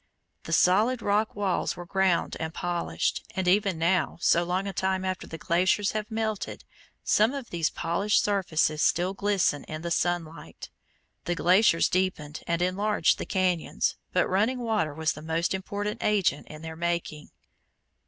[0.45, 5.05] The solid rock walls were ground and polished, and even now, so long a time
[5.05, 6.63] after the glaciers have melted,
[7.03, 10.71] some of these polished surfaces still glisten in the sunlight.
[11.25, 16.47] The glaciers deepened and enlarged the cañons, but running water was the most important agent
[16.47, 17.29] in their making.